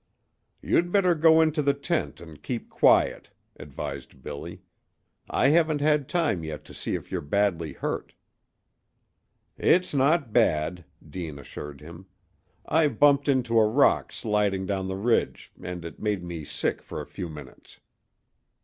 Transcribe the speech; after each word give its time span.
"You'd 0.63 0.91
better 0.91 1.13
go 1.13 1.41
into 1.41 1.61
the 1.61 1.75
tent 1.75 2.19
and 2.21 2.41
keep 2.41 2.71
quiet," 2.71 3.29
advised 3.59 4.23
Billy. 4.23 4.63
"I 5.29 5.49
haven't 5.49 5.79
had 5.79 6.09
time 6.09 6.43
yet 6.43 6.65
to 6.65 6.73
see 6.73 6.95
if 6.95 7.11
you're 7.11 7.21
badly 7.21 7.73
hurt." 7.73 8.15
"It's 9.59 9.93
not 9.93 10.33
bad," 10.33 10.85
Deane 11.07 11.37
assured 11.37 11.81
him. 11.81 12.07
"I 12.65 12.87
bumped 12.87 13.27
into 13.27 13.59
a 13.59 13.67
rock 13.67 14.11
sliding 14.11 14.65
down 14.65 14.87
the 14.87 14.95
ridge, 14.95 15.51
and 15.61 15.85
it 15.85 15.99
made 15.99 16.23
me 16.23 16.45
sick 16.45 16.81
for 16.81 16.99
a 16.99 17.05
few 17.05 17.29
minutes." 17.29 17.79